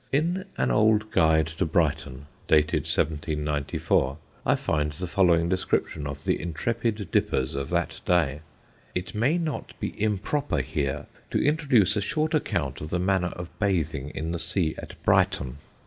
[0.11, 6.41] In an old Guide to Brighton, dated 1794, I find the following description of the
[6.41, 8.41] intrepid dippers of that day:
[8.95, 13.49] "It may not be improper here to introduce a short account of the manner of
[13.59, 15.57] bathing in the sea at Brighthelmston.